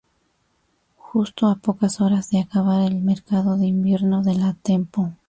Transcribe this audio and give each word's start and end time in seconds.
Justo 0.97 1.45
a 1.45 1.57
pocas 1.57 2.01
horas 2.01 2.31
de 2.31 2.39
acabar 2.39 2.81
el 2.81 3.01
mercado 3.01 3.55
de 3.55 3.67
invierno 3.67 4.23
de 4.23 4.33
la 4.33 4.53
Tempo. 4.55 5.11